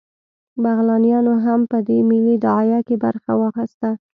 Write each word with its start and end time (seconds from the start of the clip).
بغلانیانو 0.63 1.33
هم 1.45 1.59
په 1.71 1.77
دې 1.87 1.97
ملي 2.09 2.35
داعیه 2.45 2.79
کې 2.87 2.95
برخه 3.03 3.31
واخیسته 3.41 3.89